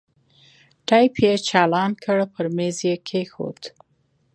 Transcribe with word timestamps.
ټېپ 0.87 1.13
يې 1.23 1.33
چالان 1.47 1.91
کړ 2.03 2.17
پر 2.33 2.45
ميز 2.55 2.77
يې 2.87 2.95
کښېښود. 3.07 3.61